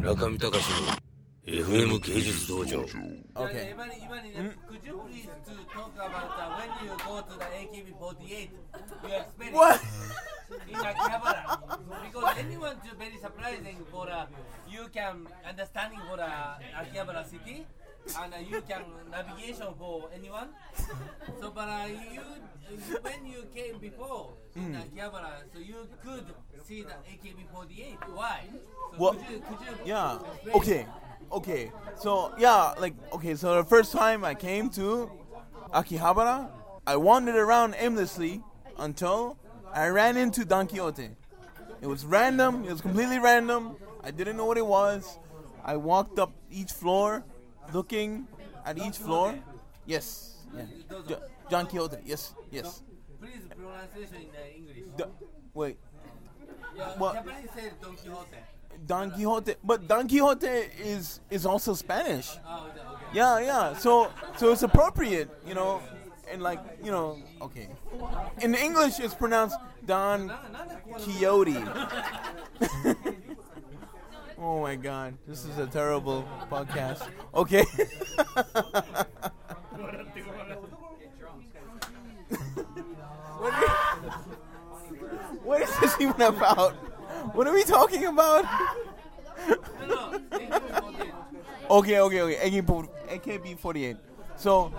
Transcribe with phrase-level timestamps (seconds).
[0.00, 0.56] 村上隆の
[1.44, 2.80] FM 芸術道場
[9.52, 9.80] What?
[12.02, 14.26] Because anyone very surprising for uh,
[14.68, 17.66] you can understanding for uh, Akihabara city
[18.18, 20.48] and uh, you can navigation for anyone.
[21.40, 22.20] So, but uh, you
[23.02, 26.24] when you came before in Akihabara, so you could
[26.66, 27.96] see the AKB48.
[28.14, 28.40] Why?
[28.92, 30.18] So Well, could you, could you Yeah.
[30.32, 30.54] explain?
[30.56, 30.86] Okay.
[31.32, 31.72] Okay.
[31.98, 33.34] So yeah, like okay.
[33.34, 35.10] So the first time I came to
[35.72, 36.48] Akihabara,
[36.86, 38.42] I wandered around aimlessly
[38.78, 39.36] until
[39.72, 41.10] I ran into Don Quixote.
[41.80, 42.64] It was random.
[42.64, 43.76] It was completely random.
[44.02, 45.18] I didn't know what it was.
[45.64, 47.22] I walked up each floor,
[47.72, 48.26] looking
[48.64, 49.34] at each floor.
[49.86, 50.36] Yes.
[50.54, 50.64] Yeah.
[51.08, 51.20] Jo-
[51.66, 51.98] Quixote.
[52.04, 52.34] Yes.
[52.50, 52.82] Yes.
[53.20, 54.76] Please pronunciation in uh, English.
[54.96, 55.10] Do-
[55.54, 55.76] wait.
[56.76, 57.14] Yeah, What?
[57.14, 58.36] Japanese says Don Quixote.
[58.86, 59.54] Don Quixote.
[59.62, 62.30] But Don Quixote is is also Spanish.
[62.46, 62.80] Oh, okay.
[63.12, 63.74] Yeah, yeah.
[63.76, 65.82] So so it's appropriate, you know,
[66.30, 67.68] and like you know, okay.
[68.40, 70.32] In English, it's pronounced Don
[70.98, 71.58] Quixote.
[74.40, 77.06] oh my God, this is a terrible podcast.
[77.34, 77.64] Okay.
[83.38, 83.52] what,
[85.44, 86.72] what is this even about?
[87.34, 88.44] What are we talking about?
[89.46, 91.12] No, no, AKB48.
[91.70, 92.62] Okay, okay, okay.
[93.10, 93.96] AKB 48.
[94.36, 94.72] So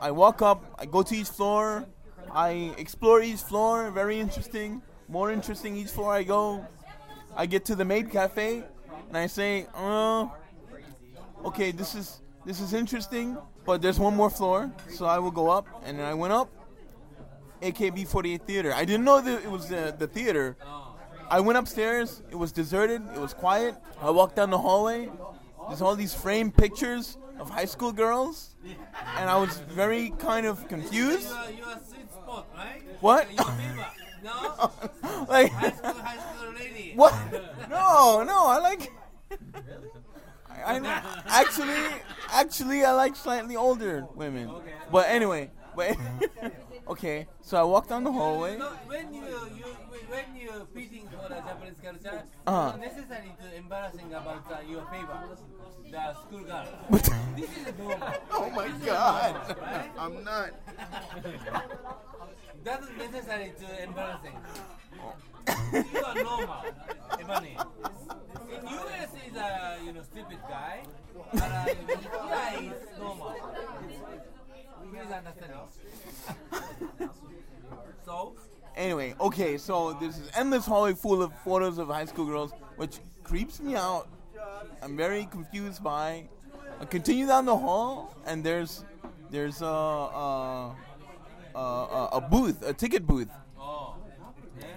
[0.00, 1.84] I walk up, I go to each floor,
[2.32, 4.82] I explore each floor, very interesting.
[5.08, 6.66] More interesting each floor I go.
[7.36, 8.64] I get to the maid cafe
[9.12, 10.26] and I say, uh
[11.44, 15.48] okay, this is this is interesting, but there's one more floor, so I will go
[15.50, 16.48] up and then I went up.
[17.60, 18.72] AKB 48 theater.
[18.74, 20.56] I didn't know that it was the, the theater.
[21.30, 22.20] I went upstairs.
[22.28, 23.02] It was deserted.
[23.14, 23.76] It was quiet.
[24.00, 25.08] I walked down the hallway.
[25.68, 28.56] There's all these framed pictures of high school girls,
[29.16, 31.28] and I was very kind of confused.
[31.28, 32.82] You are, you are sweet spot, right?
[33.00, 33.28] What?
[34.24, 34.70] No?
[35.28, 36.92] like, High school, high school lady.
[36.94, 37.12] what?
[37.68, 38.46] No, no.
[38.46, 38.92] I like.
[40.64, 41.74] I, actually,
[42.30, 44.50] actually, I like slightly older women.
[44.90, 45.96] But anyway, but
[46.88, 47.26] okay.
[47.40, 48.56] So I walked down the hallway.
[48.58, 49.22] No, when you,
[49.56, 49.64] you
[50.12, 52.72] when you fitting for the Japanese culture, Uh-huh.
[52.76, 55.38] it's not necessary to embarrassing about uh, your favorite,
[55.90, 56.66] the school girl.
[57.34, 58.08] This is normal.
[58.32, 59.32] oh my This god!
[59.34, 59.90] normal, right?
[59.98, 60.50] I'm not.
[62.64, 64.36] That's necessary to embarrassing.
[65.92, 66.64] you are normal,
[67.18, 67.56] Ebony.
[68.52, 70.82] In US is a you know stupid guy,
[71.32, 71.66] but uh,
[72.60, 73.34] is normal.
[74.90, 75.52] Please understand.
[78.04, 78.34] So
[78.76, 83.60] Anyway, okay, so this endless hallway full of photos of high school girls, which creeps
[83.60, 84.08] me out.
[84.82, 86.24] I'm very confused by.
[86.80, 88.84] I continue down the hall, and there's
[89.30, 90.76] there's a a,
[91.54, 93.28] a, a, a booth, a ticket booth,
[93.58, 93.94] oh,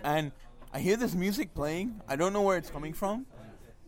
[0.03, 0.31] and
[0.73, 2.01] I hear this music playing.
[2.07, 3.25] I don't know where it's coming from,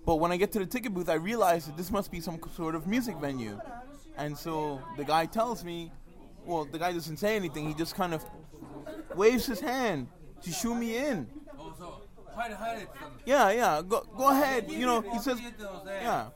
[0.08, 2.40] but when I get to the ticket booth, I realize that this must be some
[2.56, 3.60] sort of music venue.
[4.16, 5.92] And so the guy tells me,
[6.46, 7.68] well, the guy doesn't say anything.
[7.68, 8.24] He just kind of
[9.16, 10.08] waves his hand
[10.44, 11.28] to shoo me in.
[13.26, 13.82] Yeah, yeah.
[13.86, 14.72] Go, go ahead.
[14.72, 15.42] You know, he says.
[15.42, 16.30] Yeah.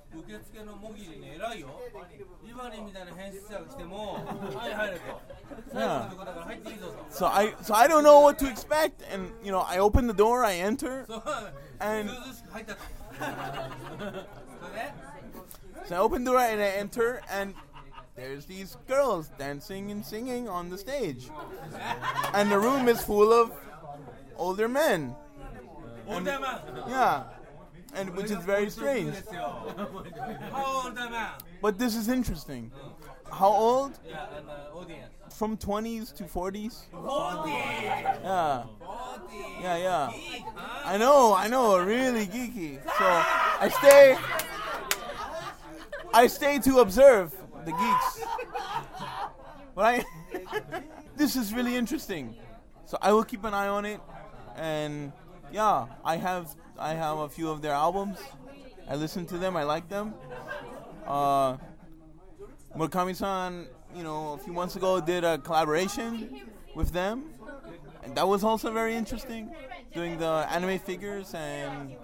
[5.73, 6.09] yeah.
[7.09, 10.13] So I, so I don't know what to expect, and you know, I open the
[10.13, 11.05] door, I enter,
[11.79, 12.09] and
[15.85, 17.53] so I open the door and I enter, and
[18.15, 21.29] there's these girls dancing and singing on the stage,
[22.33, 23.51] and the room is full of
[24.37, 25.15] older men.
[26.07, 27.23] And, yeah,
[27.93, 29.15] and which is very strange.
[29.31, 31.31] How old am I?
[31.61, 32.71] But this is interesting.
[33.31, 33.97] How old?
[34.05, 34.55] Yeah, and, uh,
[35.29, 36.83] From 20s to 40s.
[36.91, 38.23] 40s.
[38.23, 38.63] Yeah
[39.61, 40.11] yeah, yeah.
[40.83, 42.81] I know, I know, really geeky.
[42.83, 44.17] So I stay.
[46.13, 47.33] I stay to observe
[47.65, 48.23] the geeks.
[49.75, 50.03] But I.
[51.15, 52.35] this is really interesting.
[52.85, 54.01] So I will keep an eye on it,
[54.55, 55.11] and
[55.51, 58.17] yeah, I have I have a few of their albums.
[58.89, 59.55] I listen to them.
[59.55, 60.13] I like them.
[61.05, 61.57] Uh,
[62.75, 66.41] Murakami-san, you know, a few months ago did a collaboration
[66.75, 67.25] with them,
[68.15, 69.49] that was also very interesting,
[69.93, 71.95] doing the anime figures and.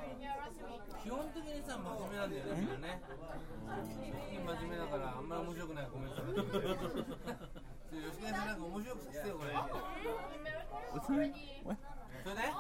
[10.92, 11.32] What's that?
[11.64, 11.78] What?
[12.24, 12.52] So then?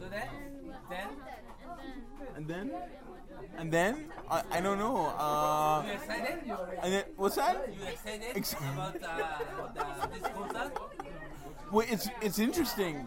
[0.00, 0.28] So then?
[0.90, 1.08] Then?
[2.36, 2.70] And then?
[3.58, 4.12] And then?
[4.30, 5.06] I, I don't know.
[5.06, 6.52] Uh, you excited?
[6.82, 7.68] And then, what's that?
[7.72, 9.38] You excited about uh,
[9.74, 10.72] the, this concert?
[11.71, 13.05] Well, it's it's interesting.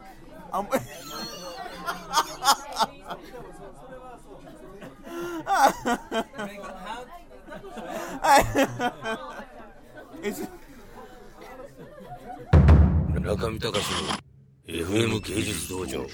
[0.52, 0.82] Um, Very
[6.56, 7.06] good hand.
[10.22, 10.40] it's
[13.22, 13.98] 中見隆の
[14.66, 16.06] FM 芸術道場